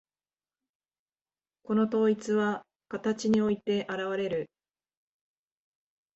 [1.61, 4.49] この統一は形において現われる。